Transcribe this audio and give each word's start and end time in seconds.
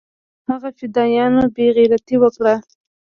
هغه 0.49 0.69
فدايانو 0.77 1.43
بې 1.55 1.65
غيرتي 1.75 2.15
اوکړه. 2.19 2.55